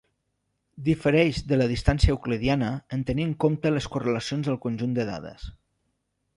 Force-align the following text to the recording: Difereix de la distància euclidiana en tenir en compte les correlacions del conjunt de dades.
Difereix 0.87 1.41
de 1.51 1.59
la 1.59 1.67
distància 1.73 2.15
euclidiana 2.15 2.71
en 2.97 3.05
tenir 3.11 3.27
en 3.29 3.37
compte 3.47 3.75
les 3.77 3.91
correlacions 3.97 4.51
del 4.51 4.61
conjunt 4.67 5.01
de 5.01 5.07
dades. 5.15 5.49